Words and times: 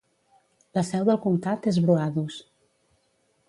La 0.77 0.83
seu 0.87 1.03
del 1.11 1.21
comtat 1.27 1.69
és 1.73 1.79
Broadus. 1.87 2.41